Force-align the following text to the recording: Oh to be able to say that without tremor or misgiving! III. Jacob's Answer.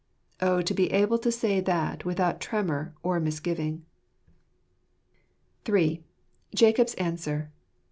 Oh 0.41 0.63
to 0.63 0.73
be 0.73 0.91
able 0.91 1.19
to 1.19 1.31
say 1.31 1.59
that 1.59 2.05
without 2.05 2.41
tremor 2.41 2.95
or 3.03 3.19
misgiving! 3.19 3.85
III. 5.69 6.03
Jacob's 6.55 6.95
Answer. 6.95 7.51